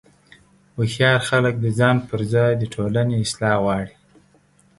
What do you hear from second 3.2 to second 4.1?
اصلاح غواړي.